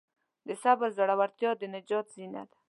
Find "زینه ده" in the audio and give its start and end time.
2.15-2.55